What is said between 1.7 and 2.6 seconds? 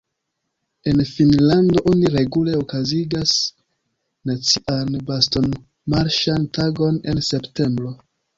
oni regule